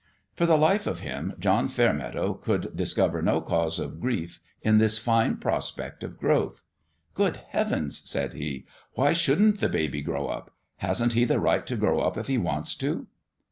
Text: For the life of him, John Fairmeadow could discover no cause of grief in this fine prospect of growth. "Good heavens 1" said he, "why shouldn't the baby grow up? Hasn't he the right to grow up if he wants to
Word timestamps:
For 0.33 0.47
the 0.47 0.57
life 0.57 0.87
of 0.87 1.01
him, 1.01 1.33
John 1.37 1.67
Fairmeadow 1.67 2.33
could 2.33 2.75
discover 2.75 3.21
no 3.21 3.39
cause 3.39 3.77
of 3.77 3.99
grief 4.01 4.39
in 4.63 4.79
this 4.79 4.97
fine 4.97 5.37
prospect 5.37 6.03
of 6.03 6.17
growth. 6.17 6.63
"Good 7.13 7.37
heavens 7.49 7.99
1" 8.01 8.05
said 8.07 8.33
he, 8.33 8.65
"why 8.95 9.13
shouldn't 9.13 9.59
the 9.59 9.69
baby 9.69 10.01
grow 10.01 10.25
up? 10.25 10.55
Hasn't 10.77 11.13
he 11.13 11.23
the 11.23 11.39
right 11.39 11.67
to 11.67 11.75
grow 11.75 11.99
up 11.99 12.17
if 12.17 12.25
he 12.25 12.39
wants 12.39 12.73
to 12.77 13.05